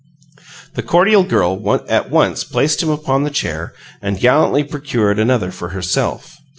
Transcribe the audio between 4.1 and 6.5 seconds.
gallantly procured another for herself.